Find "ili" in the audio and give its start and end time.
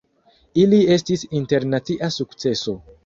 0.61-0.79